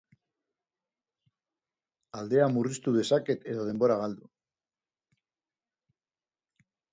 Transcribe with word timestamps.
Aldea 2.21 2.47
murriztu 2.53 2.93
dezaket 2.95 3.45
edo 3.53 3.67
denbora 3.69 3.99
galdu. 4.01 4.31